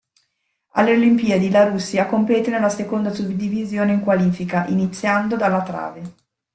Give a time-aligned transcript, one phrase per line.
[0.71, 6.01] Alle Olimpiadi, la Russia compete nella seconda suddivisione in qualifica, iniziando dalla trave.